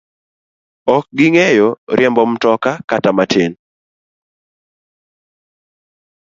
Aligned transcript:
Ok 0.95 1.03
ging'eyo 1.17 1.67
riembo 1.97 2.23
mtoka 2.31 2.71
kata 2.89 3.09
matin. 3.17 3.51